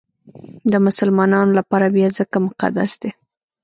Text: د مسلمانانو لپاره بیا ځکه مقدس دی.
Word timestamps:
د 0.71 0.73
مسلمانانو 0.85 1.51
لپاره 1.59 1.85
بیا 1.95 2.09
ځکه 2.19 2.35
مقدس 2.47 2.91
دی. 3.01 3.11